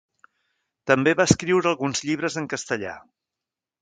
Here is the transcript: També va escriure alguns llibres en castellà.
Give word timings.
També 0.91 1.13
va 1.19 1.27
escriure 1.31 1.71
alguns 1.73 2.03
llibres 2.07 2.39
en 2.43 2.49
castellà. 2.55 2.99